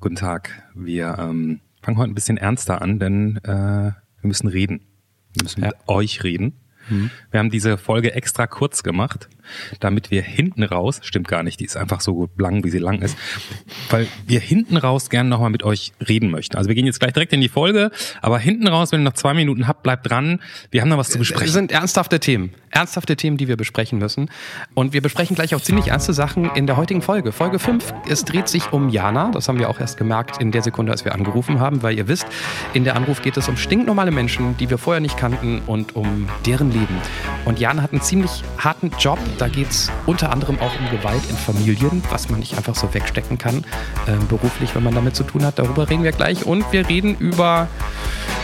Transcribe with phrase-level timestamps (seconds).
[0.00, 0.62] Guten Tag.
[0.76, 4.86] Wir ähm, fangen heute ein bisschen ernster an, denn äh, wir müssen reden.
[5.32, 5.68] Wir müssen ja.
[5.68, 6.52] mit euch reden.
[6.88, 7.10] Mhm.
[7.30, 9.28] Wir haben diese Folge extra kurz gemacht,
[9.80, 13.02] damit wir hinten raus, stimmt gar nicht, die ist einfach so lang, wie sie lang
[13.02, 13.16] ist,
[13.90, 16.56] weil wir hinten raus gerne nochmal mit euch reden möchten.
[16.56, 17.90] Also wir gehen jetzt gleich direkt in die Folge,
[18.20, 20.40] aber hinten raus, wenn ihr noch zwei Minuten habt, bleibt dran.
[20.70, 21.46] Wir haben noch was zu besprechen.
[21.46, 24.30] Es sind ernsthafte Themen, ernsthafte Themen, die wir besprechen müssen.
[24.74, 27.32] Und wir besprechen gleich auch ziemlich ernste Sachen in der heutigen Folge.
[27.32, 29.30] Folge 5, es dreht sich um Jana.
[29.30, 32.08] Das haben wir auch erst gemerkt in der Sekunde, als wir angerufen haben, weil ihr
[32.08, 32.26] wisst,
[32.74, 36.28] in der Anruf geht es um stinknormale Menschen, die wir vorher nicht kannten und um
[36.46, 36.77] deren Leben.
[37.44, 39.18] Und Jana hat einen ziemlich harten Job.
[39.38, 42.92] Da geht es unter anderem auch um Gewalt in Familien, was man nicht einfach so
[42.92, 43.64] wegstecken kann,
[44.06, 45.58] äh, beruflich, wenn man damit zu tun hat.
[45.58, 46.46] Darüber reden wir gleich.
[46.46, 47.68] Und wir reden über,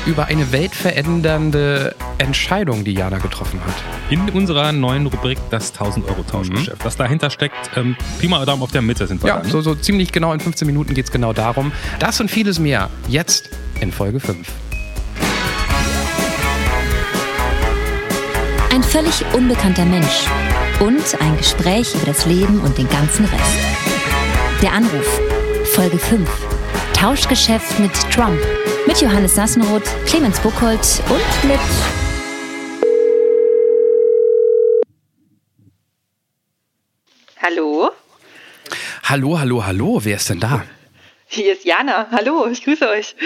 [0.07, 3.75] über eine weltverändernde Entscheidung, die Jana getroffen hat.
[4.11, 6.79] In unserer neuen Rubrik das 1000-Euro-Tauschgeschäft.
[6.81, 6.85] Mhm.
[6.85, 9.51] Was dahinter steckt, ähm, Pi mal Daumen auf der Mitte sind wir Ja, da, ne?
[9.51, 11.73] so, so ziemlich genau in 15 Minuten geht es genau darum.
[11.99, 14.47] Das und vieles mehr jetzt in Folge 5.
[18.95, 20.29] völlig unbekannter Mensch
[20.79, 23.59] und ein Gespräch über das Leben und den ganzen Rest.
[24.63, 25.21] Der Anruf,
[25.75, 26.31] Folge 5.
[26.93, 28.39] Tauschgeschäft mit Trump.
[28.87, 31.59] Mit Johannes Sassenroth, Clemens Buchholz und mit
[37.43, 37.91] Hallo?
[39.03, 40.01] Hallo, hallo, hallo.
[40.05, 40.63] Wer ist denn da?
[41.27, 42.07] Hier ist Jana.
[42.13, 43.17] Hallo, ich grüße euch.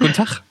[0.00, 0.42] Guten Tag.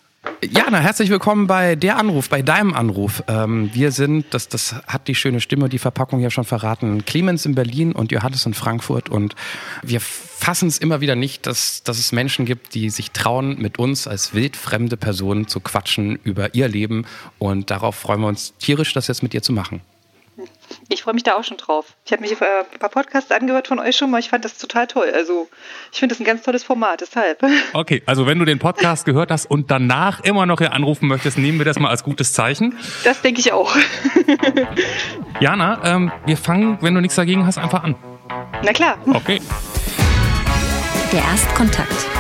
[0.44, 3.24] Jana, herzlich willkommen bei der Anruf, bei deinem Anruf.
[3.28, 7.46] Ähm, wir sind, das, das hat die schöne Stimme, die Verpackung ja schon verraten, Clemens
[7.46, 9.10] in Berlin und Johannes in Frankfurt.
[9.10, 9.36] Und
[9.82, 13.80] wir fassen es immer wieder nicht, dass, dass es Menschen gibt, die sich trauen, mit
[13.80, 17.06] uns als wildfremde Personen zu quatschen über ihr Leben.
[17.40, 19.82] Und darauf freuen wir uns tierisch, das jetzt mit dir zu machen.
[20.94, 21.96] Ich freue mich da auch schon drauf.
[22.06, 22.36] Ich habe mich äh,
[22.74, 24.20] ein paar Podcasts angehört von euch schon mal.
[24.20, 25.10] Ich fand das total toll.
[25.14, 25.48] Also
[25.94, 27.40] ich finde das ein ganz tolles Format, deshalb.
[27.74, 31.38] Okay, also wenn du den Podcast gehört hast und danach immer noch hier anrufen möchtest,
[31.38, 32.78] nehmen wir das mal als gutes Zeichen.
[33.06, 33.74] Das denke ich auch.
[35.40, 37.96] Jana, ähm, wir fangen, wenn du nichts dagegen hast, einfach an.
[38.64, 38.98] Na klar.
[39.14, 39.40] Okay.
[41.14, 42.11] Der Erstkontakt.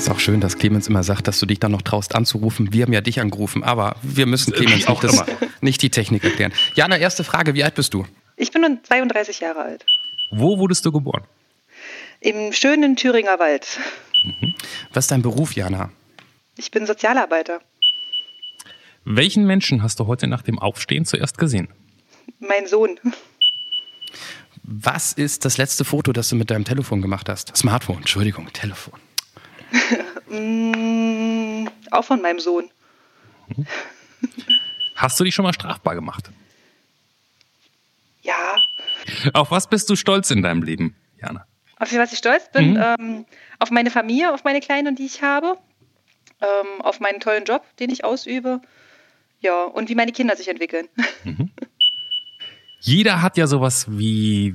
[0.00, 2.72] Ist auch schön, dass Clemens immer sagt, dass du dich dann noch traust anzurufen.
[2.72, 5.22] Wir haben ja dich angerufen, aber wir müssen Clemens auch das,
[5.60, 6.54] nicht die Technik erklären.
[6.74, 8.06] Jana, erste Frage, wie alt bist du?
[8.36, 9.84] Ich bin nun 32 Jahre alt.
[10.30, 11.24] Wo wurdest du geboren?
[12.20, 13.78] Im schönen Thüringer Wald.
[14.24, 14.54] Mhm.
[14.94, 15.90] Was ist dein Beruf, Jana?
[16.56, 17.60] Ich bin Sozialarbeiter.
[19.04, 21.68] Welchen Menschen hast du heute nach dem Aufstehen zuerst gesehen?
[22.38, 22.98] Mein Sohn.
[24.62, 27.54] Was ist das letzte Foto, das du mit deinem Telefon gemacht hast?
[27.54, 28.98] Smartphone, Entschuldigung, Telefon.
[30.28, 32.70] Mm, auch von meinem Sohn.
[34.94, 36.30] Hast du dich schon mal strafbar gemacht?
[38.22, 38.56] Ja.
[39.32, 41.46] Auf was bist du stolz in deinem Leben, Jana?
[41.78, 42.74] Auf was ich stolz bin?
[42.74, 42.82] Mhm.
[42.82, 43.26] Ähm,
[43.58, 45.58] auf meine Familie, auf meine Kleinen, die ich habe.
[46.40, 48.60] Ähm, auf meinen tollen Job, den ich ausübe.
[49.40, 50.88] Ja, und wie meine Kinder sich entwickeln.
[51.24, 51.50] Mhm.
[52.80, 54.54] Jeder hat ja sowas wie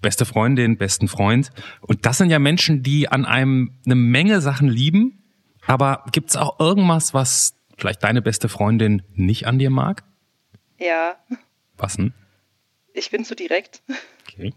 [0.00, 1.50] beste Freundin, besten Freund.
[1.82, 5.22] Und das sind ja Menschen, die an einem eine Menge Sachen lieben.
[5.66, 10.04] Aber gibt es auch irgendwas, was vielleicht deine beste Freundin nicht an dir mag?
[10.78, 11.16] Ja.
[11.76, 12.14] Was denn?
[12.94, 13.82] Ich bin zu direkt.
[14.28, 14.54] Okay.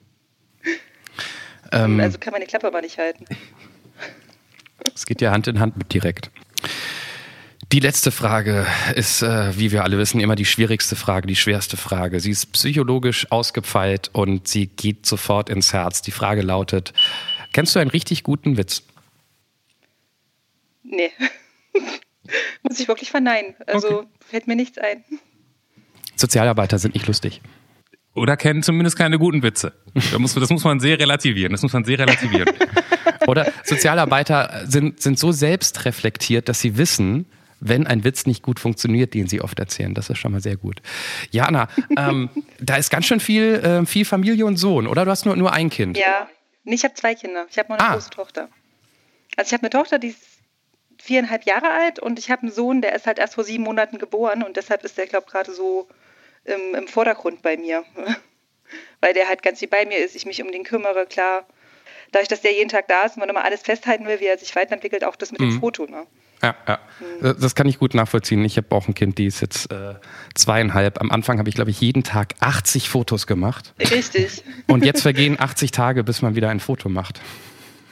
[1.71, 3.25] Ähm, also kann meine Klappe aber nicht halten.
[4.93, 6.29] Es geht ja Hand in Hand mit direkt.
[7.71, 11.77] Die letzte Frage ist, äh, wie wir alle wissen, immer die schwierigste Frage, die schwerste
[11.77, 12.19] Frage.
[12.19, 16.01] Sie ist psychologisch ausgefeilt und sie geht sofort ins Herz.
[16.01, 16.93] Die Frage lautet,
[17.51, 18.83] kennst du einen richtig guten Witz?
[20.83, 21.11] Nee.
[22.63, 23.55] Muss ich wirklich verneinen.
[23.67, 24.07] Also okay.
[24.19, 25.03] fällt mir nichts ein.
[26.15, 27.41] Sozialarbeiter sind nicht lustig.
[28.13, 29.73] Oder kennen zumindest keine guten Witze.
[29.95, 31.51] Das muss, das muss man sehr relativieren.
[31.51, 32.47] Das muss man sehr relativieren.
[33.27, 37.25] Oder Sozialarbeiter sind, sind so selbstreflektiert, dass sie wissen,
[37.63, 39.93] wenn ein Witz nicht gut funktioniert, den sie oft erzählen.
[39.93, 40.81] Das ist schon mal sehr gut.
[41.31, 42.29] Jana, ähm,
[42.59, 45.05] da ist ganz schön viel, äh, viel Familie und Sohn, oder?
[45.05, 45.97] Du hast nur, nur ein Kind.
[45.97, 46.29] Ja,
[46.63, 47.47] nee, ich habe zwei Kinder.
[47.49, 47.93] Ich habe noch eine ah.
[47.93, 48.49] große Tochter.
[49.37, 50.21] Also ich habe eine Tochter, die ist
[51.01, 53.97] viereinhalb Jahre alt und ich habe einen Sohn, der ist halt erst vor sieben Monaten
[53.97, 55.87] geboren und deshalb ist der, glaube ich, gerade so
[56.45, 57.83] im, im Vordergrund bei mir.
[59.01, 61.45] Weil der halt ganz wie bei mir ist, ich mich um den kümmere, klar.
[62.11, 64.37] Dadurch, dass der jeden Tag da ist und man immer alles festhalten will, wie er
[64.37, 65.51] sich weiterentwickelt, auch das mit mhm.
[65.51, 65.85] dem Foto.
[65.85, 66.05] Ne?
[66.43, 66.79] Ja, ja.
[66.99, 67.37] Mhm.
[67.39, 68.43] Das kann ich gut nachvollziehen.
[68.43, 69.95] Ich habe auch ein Kind, die ist jetzt äh,
[70.35, 70.99] zweieinhalb.
[70.99, 73.73] Am Anfang habe ich, glaube ich, jeden Tag 80 Fotos gemacht.
[73.79, 74.43] Richtig.
[74.67, 77.21] Und jetzt vergehen 80 Tage, bis man wieder ein Foto macht.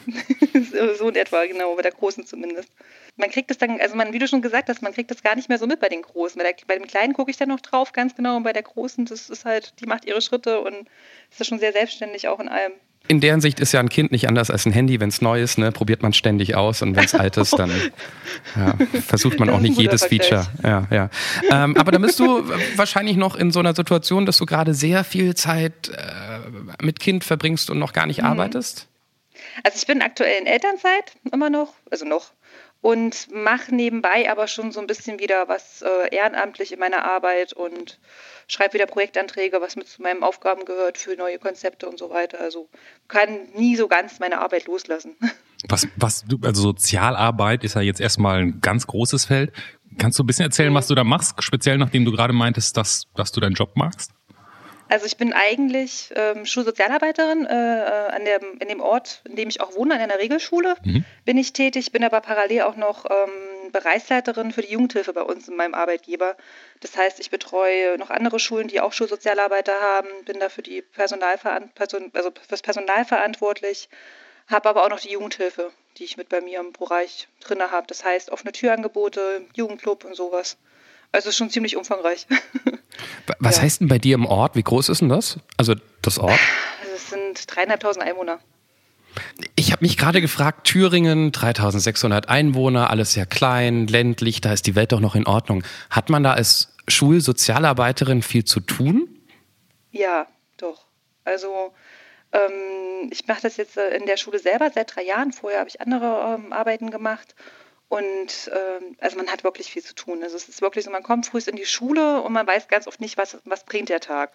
[0.98, 2.70] so in etwa, genau, bei der Großen zumindest.
[3.16, 5.36] Man kriegt das dann, also man, wie du schon gesagt hast, man kriegt das gar
[5.36, 6.38] nicht mehr so mit bei den Großen.
[6.38, 8.64] Bei, der, bei dem Kleinen gucke ich dann noch drauf, ganz genau, und bei der
[8.64, 10.88] Großen, das ist halt, die macht ihre Schritte und
[11.30, 12.74] ist schon sehr selbstständig auch in allem.
[13.08, 15.00] In der Hinsicht ist ja ein Kind nicht anders als ein Handy.
[15.00, 17.70] Wenn es neu ist, ne, probiert man ständig aus und wenn es alt ist, dann
[18.56, 20.48] ja, versucht man auch nicht jedes Feature.
[20.64, 21.10] Ja, ja.
[21.50, 22.44] Ähm, aber da bist du
[22.76, 27.24] wahrscheinlich noch in so einer Situation, dass du gerade sehr viel Zeit äh, mit Kind
[27.24, 28.28] verbringst und noch gar nicht mhm.
[28.28, 28.88] arbeitest.
[29.64, 32.32] Also ich bin aktuell in Elternzeit immer noch, also noch
[32.82, 37.54] und mache nebenbei aber schon so ein bisschen wieder was äh, ehrenamtlich in meiner Arbeit
[37.54, 38.00] und
[38.48, 42.40] schreibe wieder Projektanträge, was mit zu meinen Aufgaben gehört für neue Konzepte und so weiter.
[42.42, 42.70] Also
[43.08, 45.16] kann nie so ganz meine Arbeit loslassen.
[45.68, 49.54] Was, was du, also Sozialarbeit ist ja jetzt erstmal ein ganz großes Feld.
[50.00, 53.06] Kannst du ein bisschen erzählen, was du da machst, speziell nachdem du gerade meintest, dass,
[53.14, 54.12] dass du deinen Job magst?
[54.92, 59.48] Also ich bin eigentlich ähm, Schulsozialarbeiterin äh, äh, an der, in dem Ort, in dem
[59.48, 61.06] ich auch wohne, an einer Regelschule mhm.
[61.24, 65.48] bin ich tätig, bin aber parallel auch noch ähm, Bereichsleiterin für die Jugendhilfe bei uns
[65.48, 66.36] in meinem Arbeitgeber.
[66.82, 70.82] Das heißt, ich betreue noch andere Schulen, die auch Schulsozialarbeiter haben, bin da für die
[70.82, 73.88] Personalveran Person also fürs Personal verantwortlich,
[74.50, 77.88] habe aber auch noch die Jugendhilfe, die ich mit bei mir im Bereich drin habe.
[77.88, 80.58] Das heißt offene Türangebote, Jugendclub und sowas.
[81.12, 82.26] Also schon ziemlich umfangreich.
[83.40, 83.64] Was ja.
[83.64, 84.56] heißt denn bei dir im Ort?
[84.56, 85.40] Wie groß ist denn das?
[85.58, 86.40] Also das Ort?
[86.82, 88.40] Also es sind dreieinhalbtausend Einwohner.
[89.56, 94.76] Ich habe mich gerade gefragt, Thüringen, 3600 Einwohner, alles sehr klein, ländlich, da ist die
[94.76, 95.64] Welt doch noch in Ordnung.
[95.90, 99.10] Hat man da als Schulsozialarbeiterin viel zu tun?
[99.92, 100.28] Ja,
[100.58, 100.86] doch.
[101.26, 101.74] Also
[102.32, 105.34] ähm, ich mache das jetzt äh, in der Schule selber seit drei Jahren.
[105.34, 107.36] Vorher habe ich andere ähm, Arbeiten gemacht.
[107.92, 110.24] Und ähm, also man hat wirklich viel zu tun.
[110.24, 112.88] Also es ist wirklich so, man kommt früh in die Schule und man weiß ganz
[112.88, 114.32] oft nicht, was, was bringt der Tag.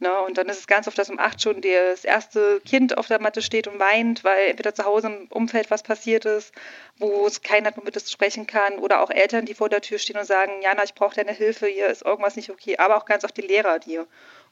[0.00, 0.12] Ne?
[0.22, 3.20] Und dann ist es ganz oft, dass um acht schon das erste Kind auf der
[3.20, 6.52] Matte steht und weint, weil entweder zu Hause im Umfeld was passiert ist,
[6.98, 10.00] wo es keiner hat, womit es sprechen kann, oder auch Eltern, die vor der Tür
[10.00, 12.78] stehen und sagen, Jana, ich brauche deine Hilfe, hier ist irgendwas nicht okay.
[12.78, 14.00] Aber auch ganz oft die Lehrer, die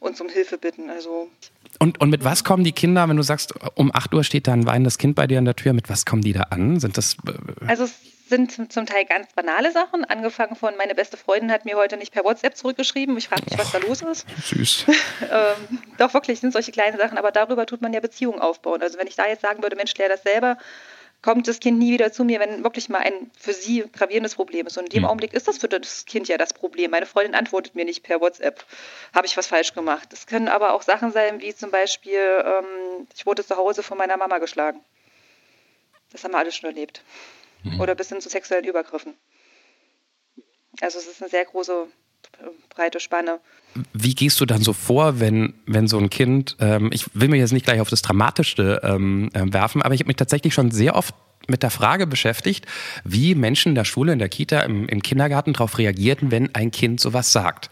[0.04, 0.90] uns um Hilfe bitten.
[0.90, 1.30] Also
[1.78, 4.52] und, und mit was kommen die Kinder, wenn du sagst, um 8 Uhr steht da
[4.52, 6.78] ein weinendes Kind bei dir an der Tür, mit was kommen die da an?
[6.78, 7.16] Sind das.
[7.26, 7.94] Äh, also es
[8.28, 12.12] sind zum Teil ganz banale Sachen, angefangen von, meine beste Freundin hat mir heute nicht
[12.12, 13.16] per WhatsApp zurückgeschrieben.
[13.18, 14.26] Ich frage mich, was da los ist.
[14.44, 14.86] Süß.
[15.30, 18.80] ähm, doch, wirklich, sind solche kleinen Sachen, aber darüber tut man ja Beziehungen aufbauen.
[18.80, 20.56] Also wenn ich da jetzt sagen würde, Mensch, klär das selber,
[21.24, 24.66] kommt das Kind nie wieder zu mir, wenn wirklich mal ein für sie gravierendes Problem
[24.66, 24.76] ist.
[24.76, 25.08] Und in dem mhm.
[25.08, 26.90] Augenblick ist das für das Kind ja das Problem.
[26.90, 28.62] Meine Freundin antwortet mir nicht per WhatsApp,
[29.14, 30.12] habe ich was falsch gemacht.
[30.12, 33.96] Es können aber auch Sachen sein, wie zum Beispiel, ähm, ich wurde zu Hause von
[33.96, 34.84] meiner Mama geschlagen.
[36.12, 37.02] Das haben wir alle schon erlebt.
[37.62, 37.80] Mhm.
[37.80, 39.16] Oder bis hin zu sexuellen Übergriffen.
[40.82, 41.86] Also es ist eine sehr große
[42.68, 43.40] breite Spanne.
[43.92, 47.36] Wie gehst du dann so vor, wenn, wenn so ein Kind, ähm, ich will mir
[47.36, 50.70] jetzt nicht gleich auf das Dramatischste ähm, äh, werfen, aber ich habe mich tatsächlich schon
[50.70, 51.14] sehr oft
[51.48, 52.66] mit der Frage beschäftigt,
[53.04, 56.70] wie Menschen in der Schule, in der Kita, im, im Kindergarten darauf reagierten, wenn ein
[56.70, 57.70] Kind sowas sagt.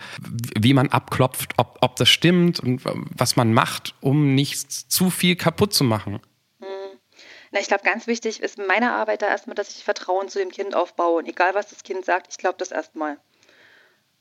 [0.58, 5.36] Wie man abklopft, ob, ob das stimmt und was man macht, um nicht zu viel
[5.36, 6.20] kaputt zu machen.
[6.60, 6.98] Hm.
[7.50, 10.38] Na, ich glaube, ganz wichtig ist in meiner Arbeit da erstmal, dass ich Vertrauen zu
[10.38, 11.18] dem Kind aufbaue.
[11.18, 13.18] Und egal, was das Kind sagt, ich glaube das erstmal.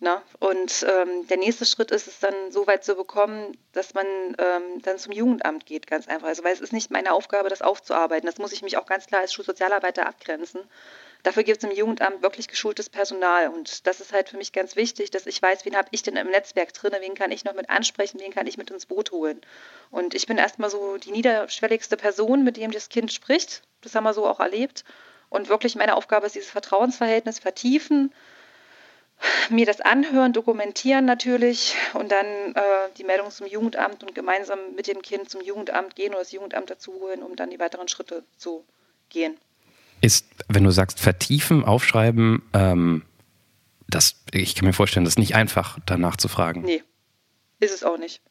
[0.02, 0.20] Ne?
[0.40, 4.08] Und ähm, der nächste Schritt ist es dann so weit zu bekommen, dass man
[4.40, 6.28] ähm, dann zum Jugendamt geht, ganz einfach.
[6.28, 8.26] Also, weil es ist nicht meine Aufgabe, das aufzuarbeiten.
[8.26, 10.62] Das muss ich mich auch ganz klar als Schulsozialarbeiter abgrenzen.
[11.22, 13.50] Dafür gibt es im Jugendamt wirklich geschultes Personal.
[13.50, 16.16] Und das ist halt für mich ganz wichtig, dass ich weiß, wen habe ich denn
[16.16, 19.12] im Netzwerk drin, wen kann ich noch mit ansprechen, wen kann ich mit ins Boot
[19.12, 19.40] holen.
[19.92, 23.62] Und ich bin erstmal so die niederschwelligste Person, mit dem das Kind spricht.
[23.82, 24.84] Das haben wir so auch erlebt.
[25.30, 28.12] Und wirklich meine Aufgabe ist dieses Vertrauensverhältnis vertiefen
[29.50, 32.62] mir das anhören, dokumentieren natürlich und dann äh,
[32.98, 36.70] die Meldung zum Jugendamt und gemeinsam mit dem Kind zum Jugendamt gehen oder das Jugendamt
[36.70, 38.64] dazu holen, um dann die weiteren Schritte zu
[39.10, 39.38] gehen.
[40.02, 43.04] Ist, wenn du sagst, vertiefen, aufschreiben, ähm,
[43.88, 46.62] das, ich kann mir vorstellen, das ist nicht einfach, danach zu fragen.
[46.62, 46.84] Nee,
[47.60, 48.22] ist es auch nicht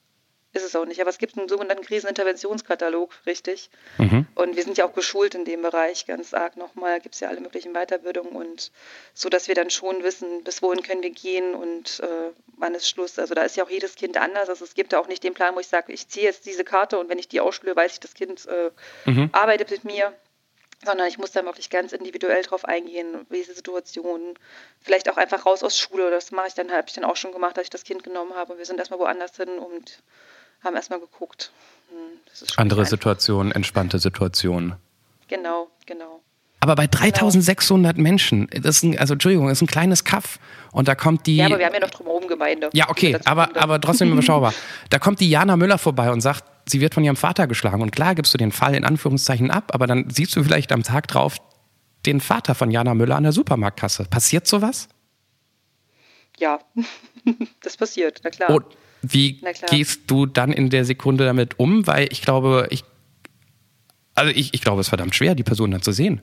[0.52, 1.00] ist es auch nicht.
[1.00, 3.70] Aber es gibt einen sogenannten Kriseninterventionskatalog, richtig.
[3.98, 4.26] Mhm.
[4.34, 7.00] Und wir sind ja auch geschult in dem Bereich ganz arg nochmal.
[7.00, 8.72] Gibt es ja alle möglichen Weiterbildungen und
[9.14, 12.88] so, dass wir dann schon wissen, bis wohin können wir gehen und äh, wann ist
[12.88, 13.18] Schluss.
[13.18, 14.48] Also da ist ja auch jedes Kind anders.
[14.48, 16.64] Also es gibt ja auch nicht den Plan, wo ich sage, ich ziehe jetzt diese
[16.64, 18.70] Karte und wenn ich die ausspüle, weiß ich, das Kind äh,
[19.04, 19.30] mhm.
[19.32, 20.12] arbeitet mit mir
[20.84, 24.38] sondern ich muss da wirklich ganz individuell drauf eingehen, wie ist die Situation,
[24.80, 27.32] vielleicht auch einfach raus aus Schule, das mache ich dann, habe ich dann auch schon
[27.32, 30.02] gemacht, dass ich das Kind genommen habe und wir sind erstmal woanders hin und
[30.64, 31.52] haben erstmal geguckt.
[31.90, 34.74] Hm, Andere Situationen, entspannte Situationen.
[35.28, 36.20] Genau, genau.
[36.60, 38.02] Aber bei 3600 genau.
[38.02, 40.38] Menschen, das ist ein, also Entschuldigung, das ist ein kleines Kaff
[40.72, 41.36] und da kommt die.
[41.36, 42.68] Ja, aber wir haben ja noch drumherum Gemeinde.
[42.74, 44.52] Ja, okay, aber, aber trotzdem überschaubar.
[44.90, 47.80] Da kommt die Jana Müller vorbei und sagt, sie wird von ihrem Vater geschlagen.
[47.80, 50.82] Und klar gibst du den Fall in Anführungszeichen ab, aber dann siehst du vielleicht am
[50.82, 51.36] Tag drauf
[52.04, 54.04] den Vater von Jana Müller an der Supermarktkasse.
[54.04, 54.88] Passiert sowas?
[56.38, 56.58] Ja,
[57.62, 58.50] das passiert, na klar.
[58.50, 58.64] Und
[59.02, 59.40] wie
[59.70, 61.86] gehst du dann in der Sekunde damit um?
[61.86, 62.84] Weil ich glaube, ich
[64.14, 66.20] Also ich, ich glaube, es ist verdammt schwer, die Person dann zu sehen.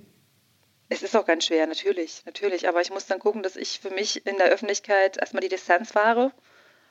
[0.89, 2.67] Es ist auch ganz schwer, natürlich, natürlich.
[2.69, 5.91] Aber ich muss dann gucken, dass ich für mich in der Öffentlichkeit erstmal die Distanz
[5.91, 6.31] fahre.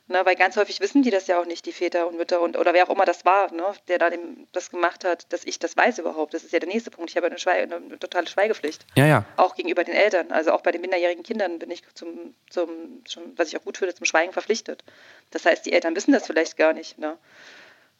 [0.09, 2.57] Ne, weil ganz häufig wissen die das ja auch nicht, die Väter und Mütter und
[2.57, 5.59] oder wer auch immer das war, ne, der da dem, das gemacht hat, dass ich
[5.59, 6.33] das weiß überhaupt.
[6.33, 7.11] Das ist ja der nächste Punkt.
[7.11, 8.87] Ich habe eine, Schweige, eine totale Schweigepflicht.
[8.95, 9.25] Ja, ja.
[9.37, 10.31] Auch gegenüber den Eltern.
[10.31, 13.79] Also auch bei den minderjährigen Kindern bin ich zum, zum schon, was ich auch gut
[13.79, 14.85] finde, zum Schweigen verpflichtet.
[15.33, 16.99] Das heißt, die Eltern wissen das vielleicht gar nicht.
[16.99, 17.19] Ne?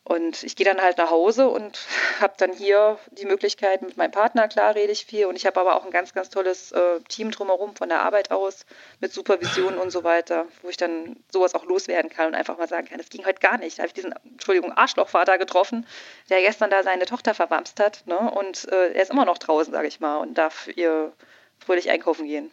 [0.07, 1.81] Und ich gehe dann halt nach Hause und
[2.21, 5.27] habe dann hier die Möglichkeit mit meinem Partner, klar rede ich viel.
[5.27, 8.31] Und ich habe aber auch ein ganz, ganz tolles äh, Team drumherum von der Arbeit
[8.31, 8.67] aus
[9.01, 12.69] mit Supervision und so weiter, wo ich dann sowas auch loswerden kann und einfach mal
[12.69, 13.79] sagen kann, das ging heute gar nicht.
[13.79, 15.85] Da habe ich diesen, Entschuldigung, Arschlochvater getroffen,
[16.31, 18.07] der gestern da seine Tochter verwamst hat.
[18.07, 18.17] Ne?
[18.31, 21.13] Und äh, er ist immer noch draußen, sage ich mal, und darf ihr
[21.59, 22.53] fröhlich einkaufen gehen.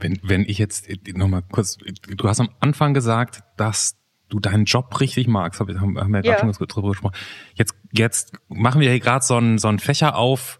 [0.00, 4.01] Wenn, wenn ich jetzt nochmal kurz, du hast am Anfang gesagt, dass
[4.32, 6.54] du deinen Job richtig magst, haben wir ja gerade ja.
[6.54, 7.14] schon drüber gesprochen.
[7.54, 10.58] Jetzt, jetzt machen wir hier gerade so einen so einen Fächer auf,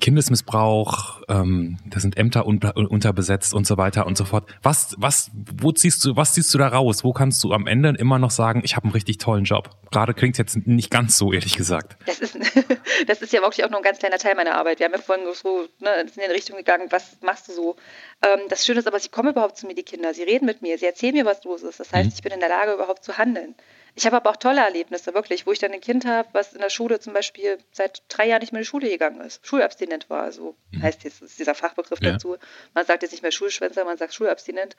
[0.00, 4.48] Kindesmissbrauch, ähm, da sind Ämter unter, unterbesetzt und so weiter und so fort.
[4.62, 7.04] Was, was, wo ziehst du, was ziehst du da raus?
[7.04, 9.70] Wo kannst du am Ende immer noch sagen, ich habe einen richtig tollen Job?
[9.90, 11.96] Gerade klingt jetzt nicht ganz so, ehrlich gesagt.
[12.06, 12.36] Das ist,
[13.06, 14.78] das ist ja wirklich auch nur ein ganz kleiner Teil meiner Arbeit.
[14.78, 17.76] Wir haben ja vorhin so ne, in die Richtung gegangen, was machst du so?
[18.22, 20.12] Ähm, das Schöne ist aber, sie kommen überhaupt zu mir, die Kinder.
[20.12, 21.80] Sie reden mit mir, sie erzählen mir, was los ist.
[21.80, 22.14] Das heißt, mhm.
[22.14, 23.54] ich bin in der Lage, überhaupt zu handeln.
[23.94, 26.60] Ich habe aber auch tolle Erlebnisse, wirklich, wo ich dann ein Kind habe, was in
[26.60, 30.08] der Schule zum Beispiel seit drei Jahren nicht mehr in die Schule gegangen ist, schulabstinent
[30.08, 30.82] war, so mhm.
[30.82, 32.12] heißt jetzt dieser Fachbegriff ja.
[32.12, 32.36] dazu.
[32.74, 34.76] Man sagt jetzt nicht mehr Schulschwänzer, man sagt schulabstinent.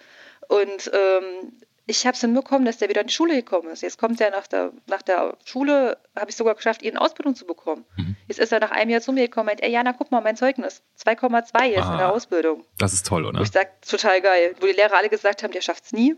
[0.47, 1.53] Und ähm,
[1.87, 3.81] ich habe es hinbekommen, dass der wieder in die Schule gekommen ist.
[3.81, 7.35] Jetzt kommt er nach der, nach der Schule, habe ich sogar geschafft, ihn in Ausbildung
[7.35, 7.85] zu bekommen.
[7.97, 8.15] Mhm.
[8.27, 10.21] Jetzt ist er nach einem Jahr zu mir gekommen und meint, ey Jana, guck mal,
[10.21, 12.63] mein Zeugnis, 2,2 jetzt ah, in der ah, Ausbildung.
[12.77, 13.39] Das ist toll, oder?
[13.39, 14.55] Wo ich sage, total geil.
[14.59, 16.15] Wo die Lehrer alle gesagt haben, der schafft es nie,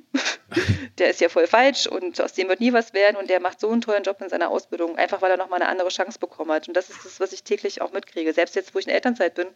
[0.98, 3.60] der ist ja voll falsch und aus dem wird nie was werden und der macht
[3.60, 6.52] so einen tollen Job in seiner Ausbildung, einfach weil er nochmal eine andere Chance bekommen
[6.52, 6.68] hat.
[6.68, 8.34] Und das ist das, was ich täglich auch mitkriege.
[8.34, 9.48] Selbst jetzt, wo ich in Elternzeit bin,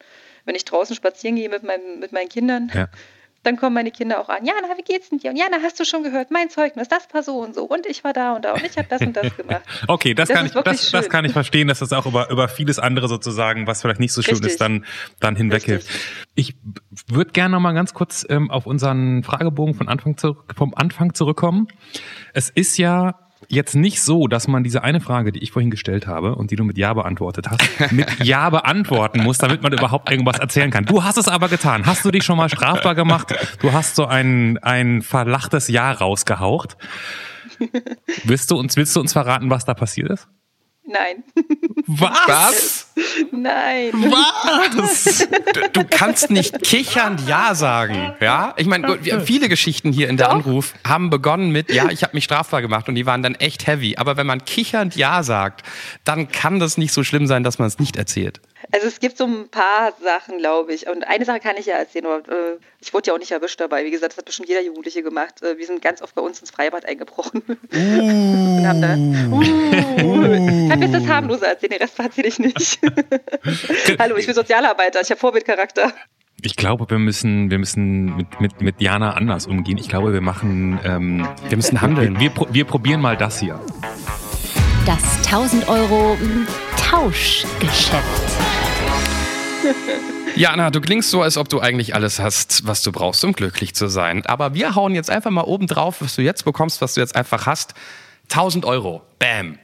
[0.45, 2.87] wenn ich draußen spazieren gehe mit, meinem, mit meinen Kindern, ja
[3.47, 4.45] dann kommen meine Kinder auch an.
[4.45, 5.31] Jana, wie geht's denn dir?
[5.31, 7.63] Und Jana, hast du schon gehört, mein Zeugnis, das war so und so.
[7.63, 9.61] Und ich war da und da und ich habe das und das gemacht.
[9.87, 12.49] okay, das, das kann ich, das, das, kann ich verstehen, dass das auch über, über
[12.49, 14.51] vieles andere sozusagen, was vielleicht nicht so schön Richtig.
[14.51, 14.85] ist, dann,
[15.21, 15.87] dann hinweghilft.
[16.35, 16.55] Ich
[17.07, 21.13] würde gerne noch mal ganz kurz ähm, auf unseren Fragebogen von Anfang zu, vom Anfang
[21.13, 21.69] zurückkommen.
[22.33, 26.07] Es ist ja jetzt nicht so, dass man diese eine Frage, die ich vorhin gestellt
[26.07, 30.11] habe und die du mit Ja beantwortet hast, mit Ja beantworten muss, damit man überhaupt
[30.11, 30.85] irgendwas erzählen kann.
[30.85, 31.85] Du hast es aber getan.
[31.85, 33.33] Hast du dich schon mal strafbar gemacht?
[33.59, 36.77] Du hast so ein, ein verlachtes Ja rausgehaucht.
[38.23, 40.27] Willst du uns, willst du uns verraten, was da passiert ist?
[40.87, 41.23] Nein.
[41.85, 42.93] Was?
[43.31, 43.91] Nein.
[43.93, 45.27] Was?
[45.73, 48.13] Du, kannst nicht kichernd Ja sagen.
[48.21, 48.53] Ja?
[48.55, 50.35] Ich meine, viele Geschichten hier in der Doch.
[50.35, 53.67] Anruf haben begonnen mit, ja, ich habe mich strafbar gemacht und die waren dann echt
[53.67, 53.97] heavy.
[53.97, 55.63] Aber wenn man kichernd Ja sagt,
[56.05, 58.39] dann kann das nicht so schlimm sein, dass man es nicht erzählt.
[58.71, 60.87] Also es gibt so ein paar Sachen, glaube ich.
[60.87, 62.05] Und eine Sache kann ich ja erzählen.
[62.05, 63.85] Aber, äh, ich wurde ja auch nicht erwischt dabei.
[63.85, 65.41] Wie gesagt, das hat bestimmt jeder Jugendliche gemacht.
[65.41, 67.43] Äh, wir sind ganz oft bei uns ins Freibad eingebrochen.
[67.47, 67.53] Uh.
[67.73, 68.95] und haben da.
[69.33, 69.41] Uh.
[69.41, 72.79] Ich habe jetzt das harmlose erzählt, den Rest erzähle ich nicht.
[73.99, 75.01] Hallo, ich bin Sozialarbeiter.
[75.01, 75.93] Ich habe Vorbildcharakter.
[76.41, 79.77] Ich glaube, wir müssen, wir müssen mit, mit, mit Jana anders umgehen.
[79.79, 82.19] Ich glaube, wir machen, ähm, wir müssen handeln.
[82.19, 83.59] Wir, wir, wir probieren mal das hier.
[84.85, 86.15] Das 1000 Euro
[86.77, 88.56] Tauschgeschäft.
[90.35, 93.73] Jana, du klingst so, als ob du eigentlich alles hast, was du brauchst, um glücklich
[93.75, 94.25] zu sein.
[94.25, 97.15] Aber wir hauen jetzt einfach mal oben drauf, was du jetzt bekommst, was du jetzt
[97.15, 97.73] einfach hast.
[98.29, 99.01] 1000 Euro.
[99.19, 99.57] Bam.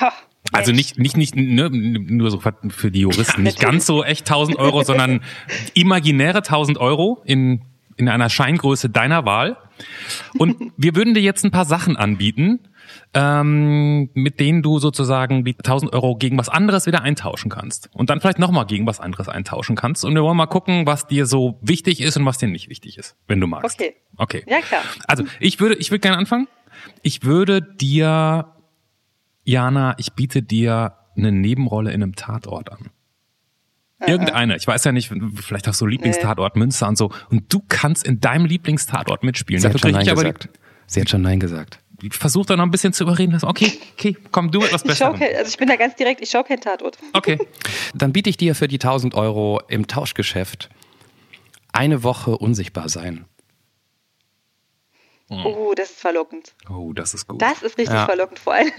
[0.00, 0.12] Ha.
[0.52, 4.58] Also nicht, nicht, nicht ne, nur so für die Juristen, nicht ganz so echt 1000
[4.58, 5.20] Euro, sondern
[5.74, 7.62] imaginäre 1000 Euro in,
[7.96, 9.56] in einer Scheingröße deiner Wahl.
[10.38, 12.60] Und wir würden dir jetzt ein paar Sachen anbieten,
[13.12, 17.90] ähm, mit denen du sozusagen die 1000 Euro gegen was anderes wieder eintauschen kannst.
[17.92, 20.04] Und dann vielleicht nochmal gegen was anderes eintauschen kannst.
[20.04, 22.98] Und wir wollen mal gucken, was dir so wichtig ist und was dir nicht wichtig
[22.98, 23.74] ist, wenn du magst.
[23.74, 23.94] Okay.
[24.16, 24.44] Okay.
[24.46, 24.82] Ja, klar.
[25.08, 26.46] Also ich würde, ich würde gerne anfangen.
[27.02, 28.54] Ich würde dir,
[29.44, 32.90] Jana, ich biete dir eine Nebenrolle in einem Tatort an.
[34.06, 34.56] Irgendeine.
[34.56, 36.60] Ich weiß ja nicht, vielleicht hast du Lieblingstatort nee.
[36.60, 37.10] Münster und so.
[37.28, 39.60] Und du kannst in deinem Lieblingstatort mitspielen.
[39.60, 40.48] Sie hat schon Nein gesagt.
[40.86, 43.38] Sie hat schon Nein gesagt versuche da noch ein bisschen zu überreden.
[43.42, 45.12] Okay, okay, komm du etwas besser.
[45.12, 46.98] Also ich bin da ganz direkt, ich schaue kein Tatort.
[47.12, 47.38] Okay.
[47.94, 50.70] Dann biete ich dir für die 1000 Euro im Tauschgeschäft
[51.72, 53.26] eine Woche unsichtbar sein.
[55.30, 56.54] Oh, das ist verlockend.
[56.68, 57.40] Oh, das ist gut.
[57.40, 58.04] Das ist richtig ja.
[58.04, 58.72] verlockend, vor allem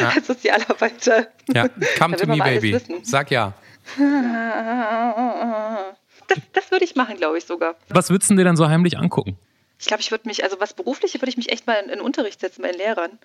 [0.00, 0.08] ja.
[0.14, 1.26] als Sozialarbeiter.
[1.52, 1.68] Ja,
[1.98, 2.78] come to me, baby.
[3.02, 3.54] Sag ja.
[6.28, 7.76] Das, das würde ich machen, glaube ich sogar.
[7.88, 9.38] Was würdest du dir dann so heimlich angucken?
[9.78, 12.00] Ich glaube, ich würde mich, also was berufliche würde ich mich echt mal in, in
[12.00, 13.18] Unterricht setzen bei den Lehrern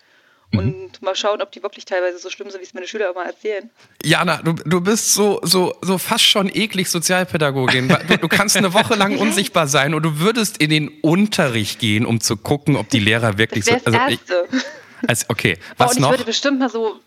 [0.51, 0.59] mhm.
[0.59, 3.25] und mal schauen, ob die wirklich teilweise so schlimm sind, wie es meine Schüler immer
[3.25, 3.69] erzählen.
[4.03, 7.87] Jana, du, du bist so, so, so fast schon eklig Sozialpädagogin.
[8.07, 12.05] Du, du kannst eine Woche lang unsichtbar sein und du würdest in den Unterricht gehen,
[12.05, 13.91] um zu gucken, ob die Lehrer wirklich das so.
[13.91, 14.47] Also, Erste.
[14.51, 14.63] Ich,
[15.07, 16.11] also okay, was oh, und ich noch?
[16.11, 16.99] würde bestimmt mal so,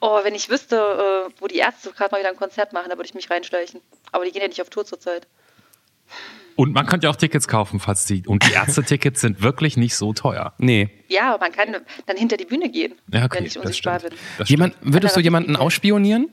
[0.00, 2.96] oh, wenn ich wüsste, äh, wo die Ärzte gerade mal wieder ein Konzert machen, da
[2.96, 3.80] würde ich mich reinschleichen.
[4.12, 5.26] Aber die gehen ja nicht auf Tour zurzeit.
[6.56, 8.26] Und man kann ja auch Tickets kaufen, falls die.
[8.26, 10.54] Und die Ärzte-Tickets sind wirklich nicht so teuer.
[10.58, 10.90] Nee.
[11.08, 11.76] Ja, man kann
[12.06, 14.12] dann hinter die Bühne gehen, ja, okay, wenn ich unsichtbar bin.
[14.46, 16.28] Jemand, würdest du jemanden ausspionieren?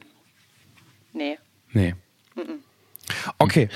[1.14, 1.38] Nee.
[1.72, 1.96] Nee.
[3.38, 3.70] Okay.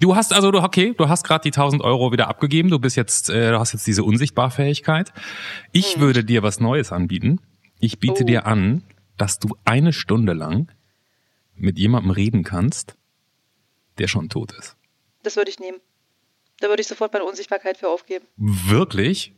[0.00, 2.68] Du hast also, du, okay, du hast gerade die 1000 Euro wieder abgegeben.
[2.68, 5.12] Du bist jetzt, äh, du hast jetzt diese Unsichtbarfähigkeit.
[5.72, 6.02] Ich hm.
[6.02, 7.40] würde dir was Neues anbieten.
[7.78, 8.26] Ich biete oh.
[8.26, 8.82] dir an,
[9.16, 10.70] dass du eine Stunde lang
[11.54, 12.96] mit jemandem reden kannst,
[13.98, 14.76] der schon tot ist.
[15.24, 15.80] Das würde ich nehmen.
[16.60, 18.26] Da würde ich sofort meine Unsichtbarkeit für aufgeben.
[18.36, 19.32] Wirklich?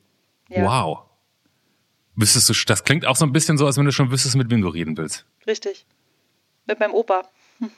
[0.49, 0.65] Ja.
[0.65, 0.99] Wow.
[2.15, 4.51] Wüsstest du, das klingt auch so ein bisschen so, als wenn du schon wüsstest, mit
[4.51, 5.25] wem du reden willst.
[5.47, 5.87] Richtig.
[6.67, 7.23] Mit meinem Opa.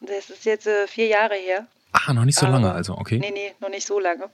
[0.00, 1.66] Das ist jetzt äh, vier Jahre her.
[1.90, 3.18] Ah, noch nicht so lange also, okay.
[3.18, 4.30] Nee, nee, noch nicht so lange.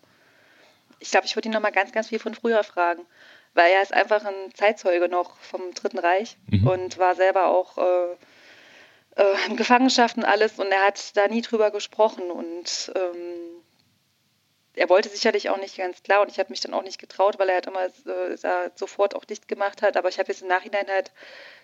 [1.01, 3.01] Ich glaube, ich würde ihn noch mal ganz, ganz viel von früher fragen.
[3.55, 6.67] Weil er ist einfach ein Zeitzeuge noch vom Dritten Reich mhm.
[6.67, 8.17] und war selber auch äh,
[9.17, 13.63] äh, in Gefangenschaft und alles und er hat da nie drüber gesprochen und ähm,
[14.77, 17.39] er wollte sicherlich auch nicht ganz klar und ich habe mich dann auch nicht getraut,
[17.39, 19.97] weil er halt immer äh, sofort auch dicht gemacht hat.
[19.97, 21.13] Aber ich habe jetzt im Nachhinein halt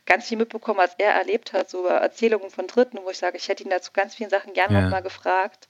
[0.06, 3.48] ganz viel mitbekommen, was er erlebt hat, so Erzählungen von Dritten, wo ich sage, ich
[3.48, 4.80] hätte ihn dazu ganz vielen Sachen gerne ja.
[4.82, 5.68] nochmal gefragt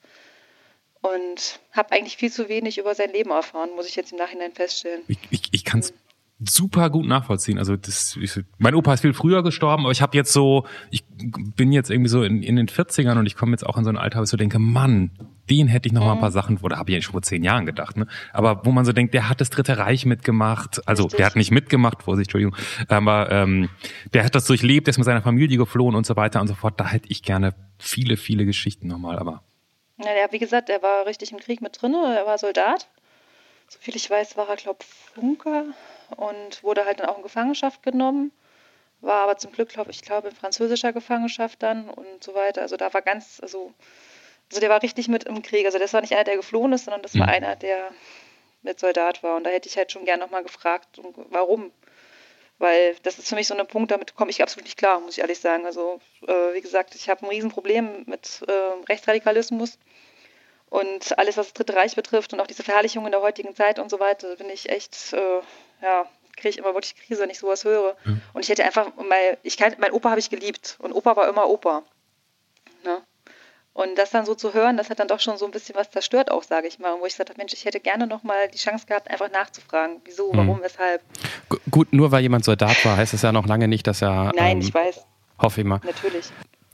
[1.01, 4.53] und habe eigentlich viel zu wenig über sein Leben erfahren, muss ich jetzt im Nachhinein
[4.53, 5.03] feststellen.
[5.09, 5.95] Ich, ich, ich kann es
[6.43, 7.59] super gut nachvollziehen.
[7.59, 11.05] Also das, ich, mein Opa ist viel früher gestorben, aber ich habe jetzt so, ich
[11.09, 13.91] bin jetzt irgendwie so in, in den 40ern und ich komme jetzt auch in so
[13.91, 15.11] ein Alter, wo ich so denke, Mann,
[15.51, 17.43] den hätte ich noch mal ein paar Sachen, oder habe ich ja schon vor zehn
[17.43, 18.07] Jahren gedacht, ne?
[18.33, 21.19] Aber wo man so denkt, der hat das Dritte Reich mitgemacht, also Richtig.
[21.19, 22.57] der hat nicht mitgemacht, Vorsicht, Entschuldigung,
[22.89, 23.69] aber ähm,
[24.15, 26.55] der hat das durchlebt, der ist mit seiner Familie geflohen und so weiter und so
[26.55, 26.79] fort.
[26.79, 29.43] Da hätte ich gerne viele, viele Geschichten nochmal, aber.
[29.99, 32.89] Ja, wie gesagt, er war richtig im Krieg mit drin, er war Soldat.
[33.69, 34.79] Soviel ich weiß, war er, glaube
[35.15, 35.65] Funker
[36.17, 38.33] und wurde halt dann auch in Gefangenschaft genommen.
[39.01, 42.63] War aber zum Glück, glaube ich, glaube in französischer Gefangenschaft dann und so weiter.
[42.63, 43.73] Also da war ganz, also,
[44.51, 45.65] also der war richtig mit im Krieg.
[45.65, 47.33] Also das war nicht einer, der geflohen ist, sondern das war mhm.
[47.33, 47.91] einer, der
[48.63, 49.37] mit Soldat war.
[49.37, 51.73] Und da hätte ich halt schon gern nochmal gefragt, warum.
[52.59, 55.17] Weil das ist für mich so ein Punkt, damit komme ich absolut nicht klar, muss
[55.17, 55.65] ich ehrlich sagen.
[55.65, 58.53] Also, äh, wie gesagt, ich habe ein Riesenproblem mit äh,
[58.87, 59.79] Rechtsradikalismus.
[60.69, 63.79] Und alles, was das Dritte Reich betrifft und auch diese Verherrlichung in der heutigen Zeit
[63.79, 65.41] und so weiter, bin ich echt äh,
[65.83, 67.97] ja, kriege ich immer wirklich Krise, wenn ich sowas höre.
[68.05, 68.21] Mhm.
[68.33, 71.29] Und ich hätte einfach, mein, ich kann, mein Opa habe ich geliebt und Opa war
[71.29, 71.83] immer Opa.
[72.85, 72.99] Ne?
[73.73, 75.91] Und das dann so zu hören, das hat dann doch schon so ein bisschen was
[75.91, 76.99] zerstört auch, sage ich mal.
[77.01, 80.01] Wo ich gesagt habe, Mensch, ich hätte gerne noch mal die Chance gehabt, einfach nachzufragen,
[80.05, 80.39] wieso, mhm.
[80.39, 81.03] warum, weshalb.
[81.51, 84.33] G gut, nur weil jemand Soldat war, heißt das ja noch lange nicht, dass er...
[84.35, 85.05] Nein, ähm, ich weiß.
[85.39, 85.81] Hoffe ich mal.
[85.85, 86.27] Natürlich.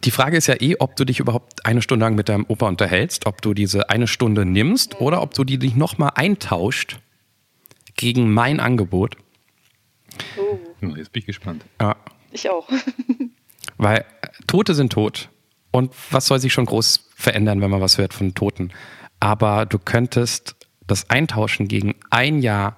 [0.05, 2.69] Die Frage ist ja eh, ob du dich überhaupt eine Stunde lang mit deinem Opa
[2.69, 5.07] unterhältst, ob du diese eine Stunde nimmst mhm.
[5.07, 6.99] oder ob du die dich nochmal eintauscht
[7.97, 9.17] gegen mein Angebot.
[10.39, 10.59] Oh.
[10.97, 11.65] Jetzt bin ich gespannt.
[11.81, 11.97] Ja.
[12.31, 12.69] Ich auch.
[13.79, 15.31] Weil äh, Tote sind tot.
[15.71, 18.73] Und was soll sich schon groß verändern, wenn man was hört von Toten?
[19.21, 20.57] Aber du könntest
[20.87, 22.77] das eintauschen gegen ein Jahr,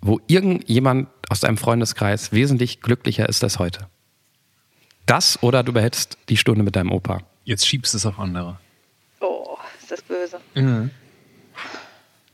[0.00, 3.88] wo irgendjemand aus deinem Freundeskreis wesentlich glücklicher ist als heute.
[5.06, 7.22] Das oder du behältst die Stunde mit deinem Opa.
[7.44, 8.58] Jetzt schiebst du es auf andere.
[9.20, 10.40] Oh, ist das böse.
[10.54, 10.90] Mhm.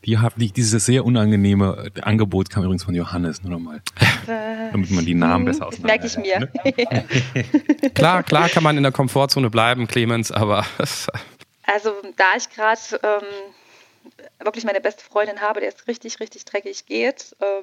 [0.05, 3.81] Die hat, dieses sehr unangenehme Angebot kam übrigens von Johannes, nur nochmal.
[4.25, 6.39] Damit man die Namen besser auseinander Merke ich mir.
[6.39, 7.89] Ne?
[7.93, 10.65] klar, klar kann man in der Komfortzone bleiben, Clemens, aber.
[11.63, 13.53] also, da ich gerade ähm,
[14.39, 17.61] wirklich meine beste Freundin habe, der es richtig, richtig dreckig geht, äh,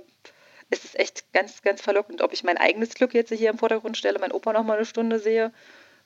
[0.71, 3.97] ist es echt ganz, ganz verlockend, ob ich mein eigenes Glück jetzt hier im Vordergrund
[3.97, 5.53] stelle, meinen Opa nochmal eine Stunde sehe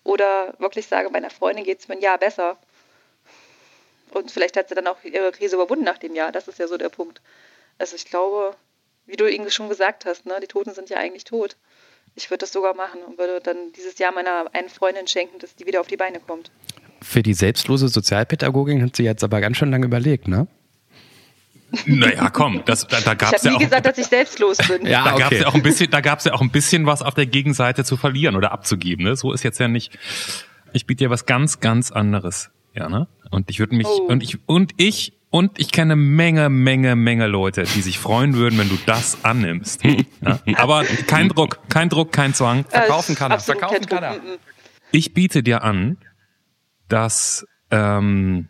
[0.04, 2.56] oder wirklich sage, meiner Freundin geht es mir ein Jahr besser.
[4.14, 6.32] Und vielleicht hat sie dann auch ihre Krise überwunden nach dem Jahr.
[6.32, 7.20] Das ist ja so der Punkt.
[7.78, 8.54] Also ich glaube,
[9.06, 11.56] wie du irgendwie schon gesagt hast, ne, die Toten sind ja eigentlich tot.
[12.14, 15.56] Ich würde das sogar machen und würde dann dieses Jahr meiner einen Freundin schenken, dass
[15.56, 16.50] die wieder auf die Beine kommt.
[17.00, 20.46] Für die selbstlose Sozialpädagogin hat sie jetzt aber ganz schön lange überlegt, ne?
[21.86, 23.54] Naja, komm, das, da, da gab es ja auch.
[23.54, 24.84] Ich habe nie gesagt, dass ich selbstlos bin.
[24.86, 25.22] ja, da okay.
[25.22, 27.14] gab es ja auch ein bisschen, da gab es ja auch ein bisschen was auf
[27.14, 29.06] der Gegenseite zu verlieren oder abzugeben.
[29.06, 29.16] Ne?
[29.16, 29.98] So ist jetzt ja nicht.
[30.74, 33.06] Ich biete dir was ganz, ganz anderes ja, ne?
[33.32, 34.06] Und ich würde mich oh.
[34.08, 38.58] und ich und ich und ich kenne Menge, Menge, Menge Leute, die sich freuen würden,
[38.58, 39.82] wenn du das annimmst.
[40.24, 40.38] Ja?
[40.54, 42.60] Aber kein Druck, kein Druck, kein Zwang.
[42.70, 43.40] Äh, Verkaufen kann er.
[43.40, 44.20] Verkaufen kann er.
[44.92, 45.96] Ich biete dir an,
[46.88, 48.48] dass ähm,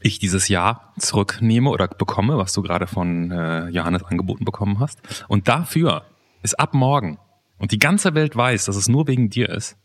[0.00, 5.00] ich dieses Jahr zurücknehme oder bekomme, was du gerade von äh, Johannes angeboten bekommen hast.
[5.28, 6.04] Und dafür
[6.42, 7.18] ist ab morgen,
[7.58, 9.76] und die ganze Welt weiß, dass es nur wegen dir ist,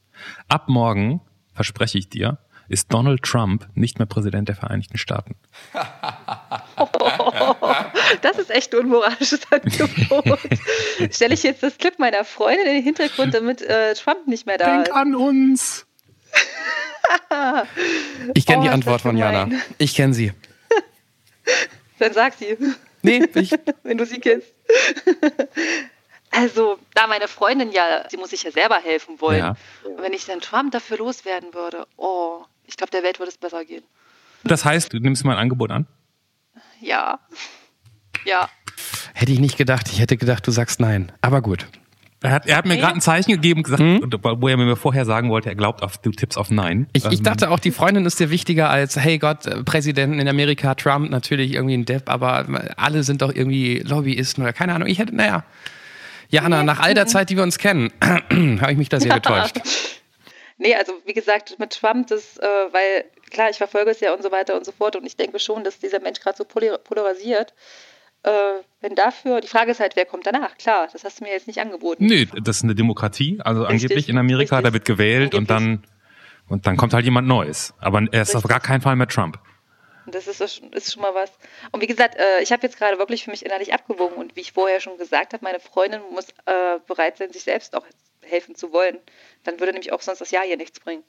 [0.48, 1.22] ab morgen,
[1.54, 2.40] verspreche ich dir,
[2.70, 5.36] ist Donald Trump nicht mehr Präsident der Vereinigten Staaten.
[8.22, 10.40] das ist echt ein unmoralisches Angebot.
[11.12, 14.58] Stelle ich jetzt das Clip meiner Freundin in den Hintergrund, damit äh, Trump nicht mehr
[14.58, 14.94] da Denk ist.
[14.94, 15.86] an uns!
[18.34, 19.50] ich kenne oh, die Antwort von Jana.
[19.78, 20.34] Ich kenne sie.
[22.00, 22.58] Dann sag sie.
[23.02, 23.52] Nee, ich.
[23.84, 24.54] Wenn du sie kennst.
[26.32, 29.40] Also, da meine Freundin ja, sie muss sich ja selber helfen wollen.
[29.40, 29.56] Ja.
[29.84, 33.38] Und wenn ich dann Trump dafür loswerden würde, oh, ich glaube, der Welt würde es
[33.38, 33.84] besser gehen.
[34.44, 35.88] Das heißt, du nimmst mein Angebot an?
[36.80, 37.20] Ja.
[38.26, 38.50] Ja.
[39.14, 39.88] Hätte ich nicht gedacht.
[39.92, 41.12] Ich hätte gedacht, du sagst nein.
[41.22, 41.68] Aber gut.
[42.24, 44.02] Er hat, er hat mir gerade ein Zeichen gegeben, gesagt, hm?
[44.02, 46.88] wo er mir vorher sagen wollte, er glaubt auf, du tippst auf Nein.
[46.94, 50.20] Ich, ich ähm, dachte auch, die Freundin ist dir wichtiger als, hey Gott, äh, Präsidenten
[50.20, 54.74] in Amerika, Trump, natürlich irgendwie ein Depp, aber alle sind doch irgendwie Lobbyisten oder keine
[54.74, 54.88] Ahnung.
[54.88, 55.44] Ich hätte, naja.
[56.30, 59.62] Jana, nach all der Zeit, die wir uns kennen, habe ich mich da sehr getäuscht.
[60.58, 64.24] Nee, also wie gesagt, mit Trump, das, äh, weil klar, ich verfolge es ja und
[64.24, 67.54] so weiter und so fort und ich denke schon, dass dieser Mensch gerade so polarisiert
[68.24, 68.30] äh,
[68.82, 70.58] wenn dafür, die Frage ist halt, wer kommt danach?
[70.58, 72.06] Klar, das hast du mir jetzt nicht angeboten.
[72.06, 73.84] Nee, das ist eine Demokratie, also Richtig.
[73.84, 74.70] angeblich in Amerika, Richtig.
[74.70, 75.40] da wird gewählt angeblich.
[75.40, 75.84] und dann
[76.50, 77.74] und dann kommt halt jemand Neues.
[77.80, 78.36] Aber er ist Richtig.
[78.36, 79.38] auf gar keinen Fall mehr Trump.
[80.06, 81.30] Das ist, ist schon mal was.
[81.72, 84.42] Und wie gesagt, äh, ich habe jetzt gerade wirklich für mich innerlich abgewogen und wie
[84.42, 87.86] ich vorher schon gesagt habe, meine Freundin muss äh, bereit sein, sich selbst auch
[88.28, 88.98] helfen zu wollen.
[89.44, 91.04] Dann würde nämlich auch sonst das Jahr hier nichts bringen.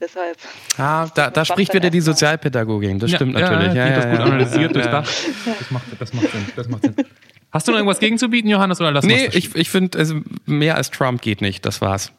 [0.00, 0.36] Deshalb.
[0.76, 2.98] Ah, da, da spricht wieder die Sozialpädagogin.
[2.98, 3.74] Das ja, stimmt ja, natürlich.
[3.74, 5.08] Ja, ja, das gut analysiert, durchdacht.
[5.46, 6.94] Das macht, das, macht Sinn, das macht Sinn.
[7.50, 10.90] Hast du noch irgendwas gegenzubieten, Johannes, oder lass Nee, ich, ich finde, also mehr als
[10.90, 11.64] Trump geht nicht.
[11.64, 12.12] Das war's.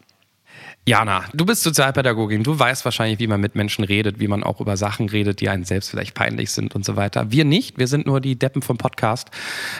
[0.87, 2.43] Jana, du bist Sozialpädagogin.
[2.43, 5.49] Du weißt wahrscheinlich, wie man mit Menschen redet, wie man auch über Sachen redet, die
[5.49, 7.29] einem selbst vielleicht peinlich sind und so weiter.
[7.29, 7.77] Wir nicht.
[7.77, 9.29] Wir sind nur die Deppen vom Podcast.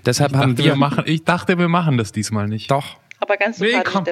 [0.06, 2.70] Deshalb ich haben dachte, wir, wir machen, ich dachte, wir machen das diesmal nicht.
[2.70, 2.98] Doch.
[3.20, 4.06] Aber ganz nee, komm.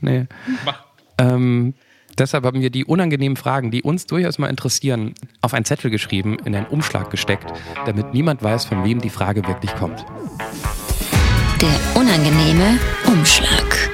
[0.00, 0.26] Nee.
[0.64, 0.84] Mach.
[1.18, 1.74] Ähm,
[2.16, 6.36] Deshalb haben wir die unangenehmen Fragen, die uns durchaus mal interessieren, auf einen Zettel geschrieben,
[6.44, 7.52] in einen Umschlag gesteckt,
[7.86, 10.04] damit niemand weiß, von wem die Frage wirklich kommt.
[11.60, 13.90] Der unangenehme Umschlag.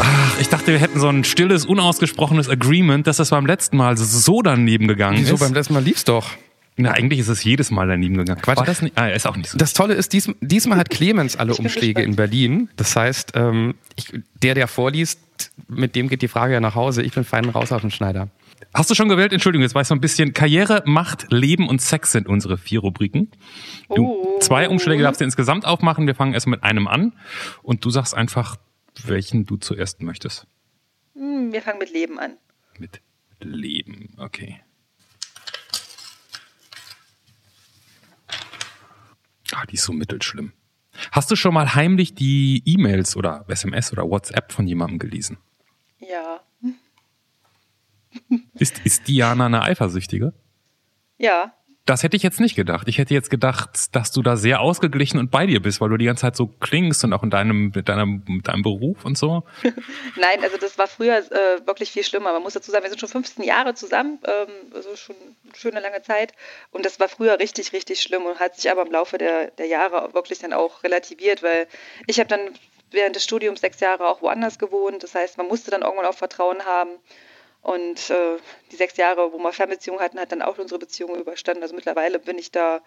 [0.00, 3.96] Ach, ich dachte, wir hätten so ein stilles, unausgesprochenes Agreement, dass das beim letzten Mal
[3.96, 5.40] so daneben gegangen Wieso, ist.
[5.40, 6.30] beim letzten Mal lief's doch.
[6.76, 8.42] Na, eigentlich ist es jedes Mal daneben gegangen.
[8.42, 8.56] Quatsch.
[8.56, 8.98] War das nicht?
[8.98, 9.58] Ah, ist auch nicht so.
[9.58, 12.68] Das Tolle ist, dies, diesmal hat Clemens alle Umschläge in Berlin.
[12.76, 15.20] Das heißt, ähm, ich, der, der vorliest,
[15.68, 17.02] mit dem geht die Frage ja nach Hause.
[17.02, 18.28] Ich bin fein raus auf den Schneider.
[18.72, 19.32] Hast du schon gewählt?
[19.32, 20.32] Entschuldigung, jetzt war ich so ein bisschen.
[20.32, 23.30] Karriere, Macht, Leben und Sex sind unsere vier Rubriken.
[23.94, 24.38] Du, oh.
[24.40, 26.08] Zwei Umschläge darfst du insgesamt aufmachen.
[26.08, 27.12] Wir fangen erst mit einem an.
[27.62, 28.56] Und du sagst einfach,
[29.04, 30.48] welchen du zuerst möchtest.
[31.14, 32.36] Hm, wir fangen mit Leben an.
[32.78, 33.00] Mit
[33.40, 34.60] Leben, okay.
[39.54, 40.52] Ah, die ist so mittelschlimm.
[41.12, 45.38] Hast du schon mal heimlich die E-Mails oder SMS oder WhatsApp von jemandem gelesen?
[45.98, 46.40] Ja.
[48.54, 50.34] Ist, ist Diana eine Eifersüchtige?
[51.18, 51.54] Ja.
[51.86, 52.88] Das hätte ich jetzt nicht gedacht.
[52.88, 55.98] Ich hätte jetzt gedacht, dass du da sehr ausgeglichen und bei dir bist, weil du
[55.98, 59.18] die ganze Zeit so klingst und auch in deinem, mit deinem, mit deinem Beruf und
[59.18, 59.42] so.
[60.16, 62.32] Nein, also das war früher äh, wirklich viel schlimmer.
[62.32, 65.80] Man muss dazu sagen, wir sind schon 15 Jahre zusammen, ähm, also schon eine schöne
[65.80, 66.32] lange Zeit.
[66.70, 69.66] Und das war früher richtig, richtig schlimm und hat sich aber im Laufe der, der
[69.66, 71.66] Jahre wirklich dann auch relativiert, weil
[72.06, 72.40] ich habe dann
[72.92, 75.02] während des Studiums sechs Jahre auch woanders gewohnt.
[75.02, 76.92] Das heißt, man musste dann irgendwann auch Vertrauen haben.
[77.64, 78.36] Und äh,
[78.70, 81.62] die sechs Jahre, wo wir Fernbeziehungen hatten, hat dann auch unsere Beziehung überstanden.
[81.62, 82.82] Also mittlerweile bin ich da,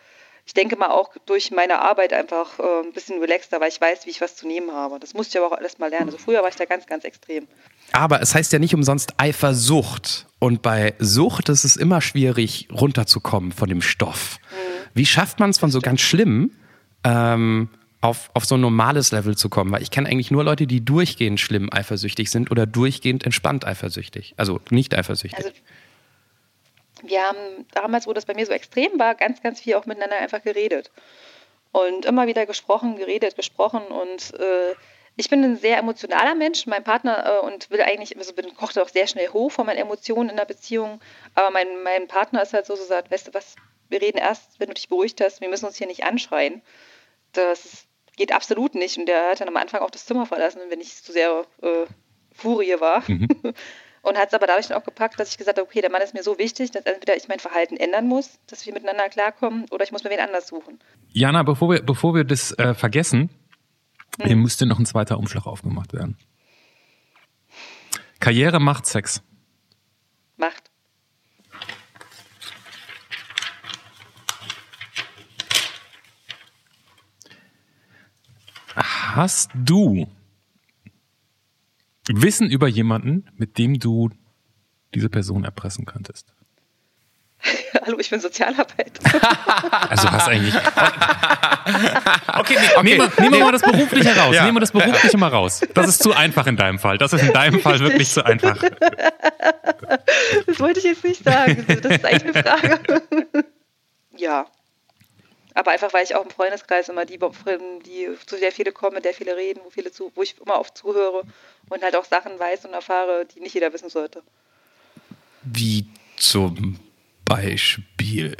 [0.46, 4.06] ich denke mal auch durch meine Arbeit einfach äh, ein bisschen relaxter, weil ich weiß,
[4.06, 5.00] wie ich was zu nehmen habe.
[5.00, 6.10] Das musste ich aber auch alles mal lernen.
[6.10, 7.48] Also früher war ich da ganz, ganz extrem.
[7.92, 10.28] Aber es heißt ja nicht umsonst Eifersucht.
[10.38, 14.38] Und bei Sucht ist es immer schwierig, runterzukommen von dem Stoff.
[14.52, 14.90] Mhm.
[14.94, 16.52] Wie schafft man es von so ganz schlimm
[17.04, 17.70] ähm,
[18.02, 20.84] auf, auf so ein normales Level zu kommen, weil ich kenne eigentlich nur Leute, die
[20.84, 25.46] durchgehend schlimm eifersüchtig sind oder durchgehend entspannt eifersüchtig, also nicht eifersüchtig.
[25.46, 25.52] Also
[27.04, 30.18] wir haben damals, wo das bei mir so extrem war, ganz, ganz viel auch miteinander
[30.18, 30.92] einfach geredet
[31.72, 34.76] und immer wieder gesprochen, geredet, gesprochen und äh,
[35.20, 38.78] ich bin ein sehr emotionaler Mensch, mein Partner äh, und will eigentlich, also bin, kocht
[38.78, 41.02] auch sehr schnell hoch von meinen Emotionen in der Beziehung,
[41.34, 43.56] aber mein, mein Partner ist halt so, so sagt, weißt du was,
[43.90, 46.62] wir reden erst, wenn du dich beruhigt hast, wir müssen uns hier nicht anschreien.
[47.34, 47.87] Das ist
[48.18, 48.98] geht absolut nicht.
[48.98, 51.86] Und der hat dann am Anfang auch das Zimmer verlassen, wenn ich zu sehr äh,
[52.34, 53.04] Furie war.
[53.08, 53.28] Mhm.
[54.04, 56.02] Und hat es aber dadurch dann auch gepackt, dass ich gesagt habe, okay, der Mann
[56.02, 59.66] ist mir so wichtig, dass entweder ich mein Verhalten ändern muss, dass wir miteinander klarkommen,
[59.70, 60.80] oder ich muss mir wen anders suchen.
[61.12, 63.30] Jana, bevor wir, bevor wir das äh, vergessen,
[64.20, 64.28] hm.
[64.28, 66.18] hier müsste noch ein zweiter Umschlag aufgemacht werden.
[68.20, 69.22] Karriere macht Sex.
[70.38, 70.67] Macht.
[79.18, 80.08] Hast du
[82.08, 84.12] Wissen über jemanden, mit dem du
[84.94, 86.36] diese Person erpressen könntest?
[87.84, 89.02] Hallo, ich bin Sozialarbeiter.
[89.90, 90.54] also hast eigentlich.
[92.40, 92.84] Okay, nee, okay.
[92.84, 94.34] Nehmen, wir, nehmen wir mal das Berufliche raus.
[94.34, 94.46] Ja.
[94.46, 95.62] Nehmen wir das Berufliche mal raus.
[95.74, 96.98] Das ist zu einfach in deinem Fall.
[96.98, 98.58] Das ist in deinem Fall wirklich zu einfach.
[100.46, 101.66] Das wollte ich jetzt nicht sagen.
[101.68, 102.80] Das ist eigentlich eine Frage.
[104.16, 104.46] Ja.
[105.58, 109.06] Aber einfach, weil ich auch im Freundeskreis immer die, die zu sehr viele kommen, mit
[109.06, 111.24] der viele reden, wo viele zu, wo ich immer oft zuhöre
[111.70, 114.22] und halt auch Sachen weiß und erfahre, die nicht jeder wissen sollte.
[115.42, 116.80] Wie zum
[117.26, 118.38] Beispiel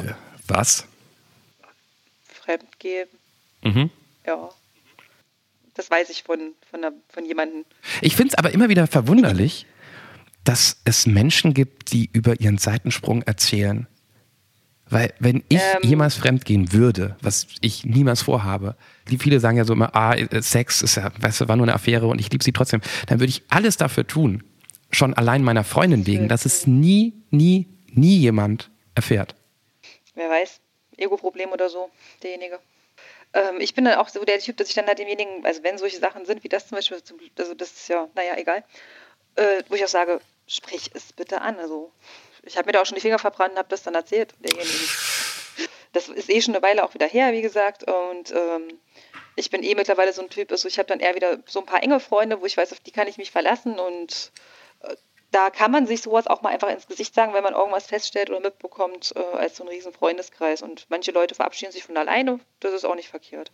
[0.48, 0.86] was?
[2.24, 3.10] Fremdgehen.
[3.64, 3.90] Mhm.
[4.24, 4.50] Ja.
[5.74, 7.66] Das weiß ich von, von, einer, von jemandem.
[8.02, 9.66] Ich finde es aber immer wieder verwunderlich,
[10.44, 13.88] dass es Menschen gibt, die über ihren Seitensprung erzählen.
[14.90, 18.76] Weil wenn ich ähm, jemals fremdgehen würde, was ich niemals vorhabe,
[19.10, 21.74] die viele sagen ja so immer, ah, Sex ist ja, weißt du, war nur eine
[21.74, 24.44] Affäre und ich liebe sie trotzdem, dann würde ich alles dafür tun,
[24.92, 29.36] schon allein meiner Freundin wegen, dass es nie, nie, nie jemand erfährt.
[30.16, 30.62] Wer weiß,
[30.98, 31.90] Ego-Problem oder so,
[32.24, 32.60] derjenige.
[33.34, 35.78] Ähm, ich bin dann auch so der Typ, dass ich dann halt demjenigen, also wenn
[35.78, 36.98] solche Sachen sind, wie das zum Beispiel,
[37.38, 38.64] also das ist ja, naja, egal,
[39.36, 41.58] äh, wo ich auch sage, sprich es bitte an.
[41.58, 41.92] Also
[42.48, 44.34] ich habe mir da auch schon die Finger verbrannt und habe das dann erzählt.
[45.94, 47.84] Das ist eh schon eine Weile auch wieder her, wie gesagt.
[47.84, 48.80] Und ähm,
[49.36, 51.66] ich bin eh mittlerweile so ein Typ, also ich habe dann eher wieder so ein
[51.66, 54.32] paar enge Freunde, wo ich weiß, auf die kann ich mich verlassen und
[54.82, 54.96] äh,
[55.32, 58.30] da kann man sich sowas auch mal einfach ins Gesicht sagen, wenn man irgendwas feststellt
[58.30, 60.62] oder mitbekommt, äh, als so ein riesen Freundeskreis.
[60.62, 63.52] Und manche Leute verabschieden sich von alleine, das ist auch nicht verkehrt.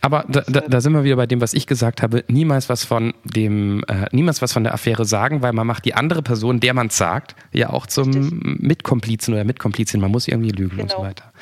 [0.00, 2.84] Aber da, da, da sind wir wieder bei dem, was ich gesagt habe, niemals was
[2.84, 6.58] von dem, äh, niemals was von der Affäre sagen, weil man macht die andere Person,
[6.58, 8.60] der man es sagt, ja auch zum Richtig.
[8.60, 10.00] Mitkomplizen oder Mitkomplizin.
[10.00, 10.82] Man muss irgendwie lügen genau.
[10.82, 11.08] und so genau.
[11.08, 11.32] weiter.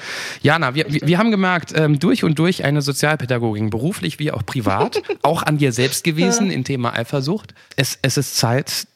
[0.43, 4.45] Jana, wir, wir, wir haben gemerkt, ähm, durch und durch eine Sozialpädagogin, beruflich wie auch
[4.45, 7.55] privat, auch an dir selbst gewesen im Thema Eifersucht.
[7.77, 8.88] Es, es ist Zeit,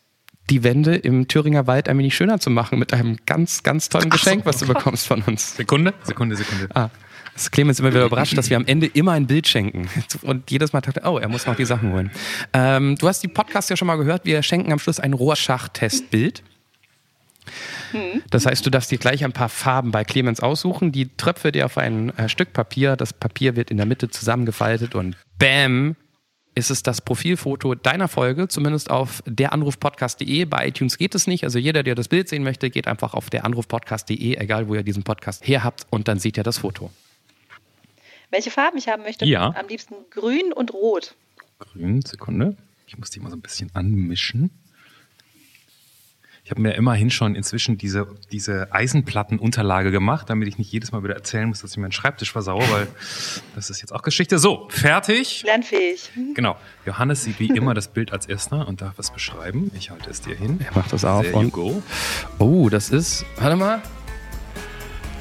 [0.51, 4.11] die Wände im Thüringer Wald ein wenig schöner zu machen mit einem ganz, ganz tollen
[4.11, 4.47] Geschenk, so.
[4.47, 5.57] was du bekommst von uns.
[5.57, 6.69] Sekunde, Sekunde, Sekunde.
[6.75, 6.91] Ah.
[7.35, 9.89] Das Clemens immer wieder überrascht, dass wir am Ende immer ein Bild schenken.
[10.23, 12.11] Und jedes Mal dachte, oh, er muss noch die Sachen holen.
[12.53, 14.27] Ähm, du hast die Podcast ja schon mal gehört.
[14.27, 16.43] Wir schenken am Schluss ein Rohrschachtestbild.
[17.93, 18.23] Hm.
[18.31, 20.93] Das heißt, du darfst dir gleich ein paar Farben bei Clemens aussuchen.
[20.93, 22.97] Die tröpfe dir auf ein äh, Stück Papier.
[22.97, 25.97] Das Papier wird in der Mitte zusammengefaltet und bam,
[26.55, 30.45] ist es das Profilfoto deiner Folge, zumindest auf deranrufpodcast.de.
[30.45, 31.45] Bei iTunes geht es nicht.
[31.45, 35.03] Also jeder, der das Bild sehen möchte, geht einfach auf deranrufpodcast.de, egal wo ihr diesen
[35.03, 36.91] Podcast her habt, und dann seht ihr das Foto.
[38.31, 39.25] Welche Farben ich haben möchte?
[39.25, 39.55] Ja.
[39.59, 41.15] Am liebsten grün und rot.
[41.59, 42.57] Grün, Sekunde.
[42.87, 44.51] Ich muss die mal so ein bisschen anmischen.
[46.45, 51.05] Ich habe mir immerhin schon inzwischen diese, diese Eisenplattenunterlage gemacht, damit ich nicht jedes Mal
[51.05, 52.89] wieder erzählen muss, dass ich meinen Schreibtisch versaue, weil
[53.55, 54.41] das ist jetzt auch Geschichte.
[54.41, 55.45] So, fertig.
[55.45, 56.11] Lernfähig.
[56.35, 56.57] Genau.
[56.85, 59.71] Johannes sieht wie immer das Bild als erster und darf es beschreiben.
[59.79, 60.59] Ich halte es dir hin.
[60.67, 61.81] Er macht das auf There und go.
[62.41, 63.25] Oh, das ist.
[63.37, 63.81] Warte mal.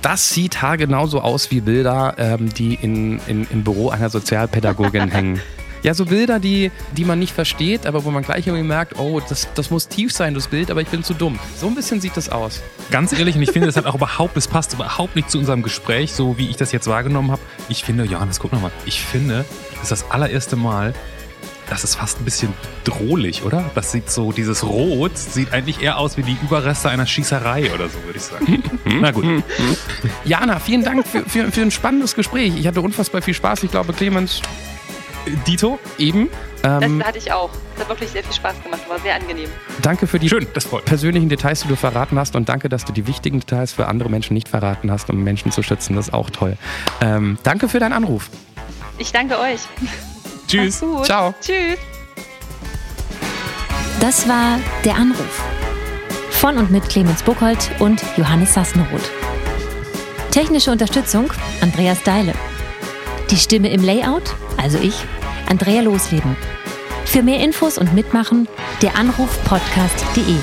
[0.02, 5.08] Das sieht haargenau so aus wie Bilder, ähm, die in, in, im Büro einer Sozialpädagogin
[5.12, 5.40] hängen.
[5.84, 9.20] Ja, so Bilder, die, die man nicht versteht, aber wo man gleich irgendwie merkt, oh,
[9.20, 11.40] das, das muss tief sein, das Bild, aber ich bin zu dumm.
[11.58, 12.62] So ein bisschen sieht das aus.
[12.92, 15.64] Ganz ehrlich, und ich finde, das hat auch überhaupt, es passt überhaupt nicht zu unserem
[15.64, 17.42] Gespräch, so wie ich das jetzt wahrgenommen habe.
[17.68, 20.94] Ich finde, Johannes, guck nochmal, ich finde, das ist das allererste Mal,
[21.72, 23.72] das ist fast ein bisschen drohlich, oder?
[23.76, 27.88] Das sieht so, dieses Rot sieht eigentlich eher aus wie die Überreste einer Schießerei oder
[27.88, 28.62] so, würde ich sagen.
[29.00, 29.26] Na gut.
[30.26, 32.54] Jana, vielen Dank für, für, für ein spannendes Gespräch.
[32.58, 33.64] Ich hatte unfassbar viel Spaß.
[33.64, 34.42] Ich glaube, Clemens
[35.48, 35.80] Dito?
[35.98, 36.30] Eben.
[36.64, 37.50] Ähm, das hatte ich auch.
[37.74, 38.82] Das hat wirklich sehr viel Spaß gemacht.
[38.88, 39.50] War sehr angenehm.
[39.82, 40.48] Danke für die Schön,
[40.86, 42.36] persönlichen Details, die du verraten hast.
[42.36, 45.52] Und danke, dass du die wichtigen Details für andere Menschen nicht verraten hast, um Menschen
[45.52, 45.96] zu schützen.
[45.96, 46.58] Das ist auch toll.
[47.02, 48.30] Ähm, danke für deinen Anruf.
[48.98, 49.62] Ich danke euch.
[50.48, 50.84] Tschüss.
[51.04, 51.34] Ciao.
[51.42, 51.78] Tschüss.
[54.00, 55.44] Das war Der Anruf.
[56.32, 59.12] Von und mit Clemens Buchholz und Johannes Sassenroth.
[60.32, 61.32] Technische Unterstützung
[61.62, 62.34] Andreas Deile.
[63.32, 64.94] Die Stimme im Layout, also ich,
[65.48, 66.36] Andrea Losleben.
[67.06, 68.50] Für mehr Infos und Mitmachen,
[68.82, 70.36] der Anrufpodcast.de.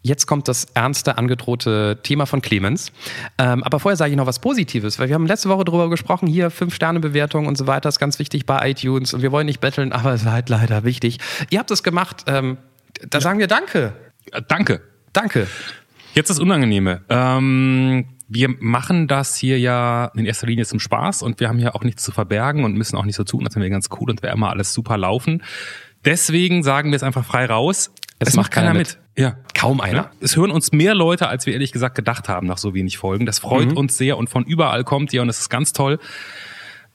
[0.00, 2.92] Jetzt kommt das ernste, angedrohte Thema von Clemens.
[3.36, 6.26] Ähm, aber vorher sage ich noch was Positives, weil wir haben letzte Woche darüber gesprochen,
[6.26, 9.92] hier Fünf-Sterne-Bewertung und so weiter, ist ganz wichtig bei iTunes und wir wollen nicht betteln,
[9.92, 11.18] aber es ist halt leider wichtig.
[11.50, 12.56] Ihr habt es gemacht, ähm,
[13.06, 13.20] da ja.
[13.20, 13.92] sagen wir Danke.
[14.48, 14.80] Danke.
[15.12, 15.46] Danke.
[16.14, 17.02] Jetzt das Unangenehme.
[17.10, 21.74] Ähm, wir machen das hier ja in erster Linie zum Spaß und wir haben hier
[21.74, 24.10] auch nichts zu verbergen und müssen auch nicht so tun, als wären wir ganz cool
[24.10, 25.42] und wäre immer alles super laufen.
[26.04, 27.92] Deswegen sagen wir es einfach frei raus.
[28.18, 28.78] Es, es macht keiner mit.
[28.78, 28.98] mit.
[29.18, 29.36] Ja.
[29.54, 29.96] Kaum einer.
[29.96, 30.10] Ja.
[30.20, 33.26] Es hören uns mehr Leute, als wir ehrlich gesagt gedacht haben nach so wenig Folgen.
[33.26, 33.76] Das freut mhm.
[33.76, 35.98] uns sehr und von überall kommt ihr und es ist ganz toll.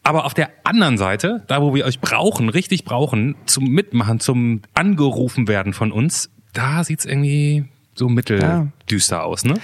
[0.04, 4.62] Aber auf der anderen Seite, da wo wir euch brauchen, richtig brauchen, zum Mitmachen, zum
[4.74, 9.24] angerufen werden von uns, da sieht's irgendwie so mitteldüster ja.
[9.24, 9.56] aus, ne?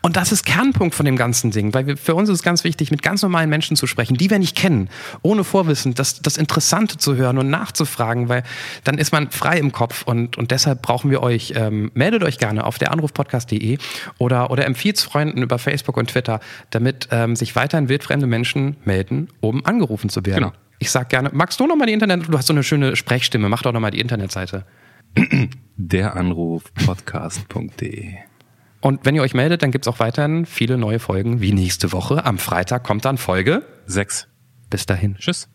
[0.00, 2.62] Und das ist Kernpunkt von dem ganzen Ding, weil wir, für uns ist es ganz
[2.62, 4.90] wichtig, mit ganz normalen Menschen zu sprechen, die wir nicht kennen,
[5.22, 8.44] ohne Vorwissen, das, das Interessante zu hören und nachzufragen, weil
[8.84, 11.54] dann ist man frei im Kopf und, und deshalb brauchen wir euch.
[11.56, 13.78] Ähm, meldet euch gerne auf der Anrufpodcast.de
[14.18, 19.28] oder, oder empfiehlt Freunden über Facebook und Twitter, damit ähm, sich weiterhin wildfremde Menschen melden,
[19.40, 20.44] um angerufen zu werden.
[20.44, 20.52] Genau.
[20.78, 23.48] Ich sag gerne, magst du noch mal die Internet, du hast so eine schöne Sprechstimme,
[23.48, 24.64] mach doch noch mal die Internetseite.
[25.76, 28.27] Der Anruf podcast.de
[28.80, 31.92] und wenn ihr euch meldet, dann gibt es auch weiterhin viele neue Folgen wie nächste
[31.92, 32.24] Woche.
[32.24, 34.28] Am Freitag kommt dann Folge 6.
[34.70, 35.16] Bis dahin.
[35.16, 35.48] Tschüss.